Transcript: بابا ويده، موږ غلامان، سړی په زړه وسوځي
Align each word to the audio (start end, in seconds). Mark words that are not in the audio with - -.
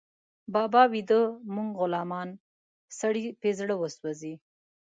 بابا 0.53 0.83
ويده، 0.91 1.21
موږ 1.53 1.69
غلامان، 1.79 2.29
سړی 2.99 3.23
په 3.39 3.49
زړه 3.59 3.73
وسوځي 3.77 4.33